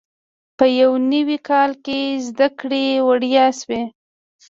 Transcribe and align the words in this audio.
په 0.57 0.65
یو 0.79 0.91
نوي 1.11 1.37
کال 1.49 1.71
کې 1.85 1.99
زده 2.27 2.47
کړې 2.59 2.85
وړیا 3.07 3.45
شوې. 3.59 3.81